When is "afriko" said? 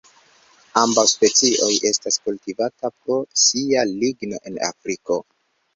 4.73-5.25